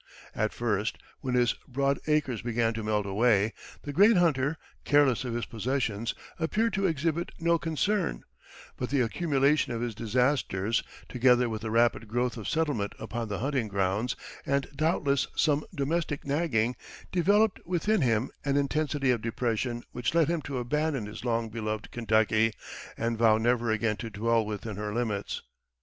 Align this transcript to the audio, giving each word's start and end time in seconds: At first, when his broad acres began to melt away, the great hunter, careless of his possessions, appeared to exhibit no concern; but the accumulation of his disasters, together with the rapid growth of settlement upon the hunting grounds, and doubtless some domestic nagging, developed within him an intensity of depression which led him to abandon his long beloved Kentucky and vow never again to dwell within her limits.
At 0.33 0.51
first, 0.51 0.97
when 1.19 1.35
his 1.35 1.53
broad 1.67 1.99
acres 2.07 2.41
began 2.41 2.73
to 2.73 2.81
melt 2.83 3.05
away, 3.05 3.53
the 3.83 3.93
great 3.93 4.17
hunter, 4.17 4.57
careless 4.83 5.23
of 5.25 5.35
his 5.35 5.45
possessions, 5.45 6.15
appeared 6.39 6.73
to 6.73 6.87
exhibit 6.87 7.29
no 7.39 7.59
concern; 7.59 8.23
but 8.77 8.89
the 8.89 9.01
accumulation 9.01 9.73
of 9.73 9.81
his 9.81 9.93
disasters, 9.93 10.81
together 11.07 11.47
with 11.49 11.61
the 11.61 11.69
rapid 11.69 12.07
growth 12.07 12.35
of 12.35 12.49
settlement 12.49 12.95
upon 12.97 13.27
the 13.27 13.37
hunting 13.37 13.67
grounds, 13.67 14.15
and 14.43 14.67
doubtless 14.75 15.27
some 15.35 15.63
domestic 15.75 16.25
nagging, 16.25 16.75
developed 17.11 17.59
within 17.63 18.01
him 18.01 18.31
an 18.43 18.57
intensity 18.57 19.11
of 19.11 19.21
depression 19.21 19.83
which 19.91 20.15
led 20.15 20.27
him 20.29 20.41
to 20.41 20.57
abandon 20.57 21.05
his 21.05 21.23
long 21.23 21.47
beloved 21.47 21.91
Kentucky 21.91 22.51
and 22.97 23.19
vow 23.19 23.37
never 23.37 23.69
again 23.69 23.97
to 23.97 24.09
dwell 24.09 24.43
within 24.43 24.77
her 24.77 24.91
limits. 24.95 25.43